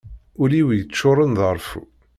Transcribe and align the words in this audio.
Ul-iw 0.41 0.69
yeččuren 0.73 1.31
d 1.37 1.39
reffu. 1.55 1.81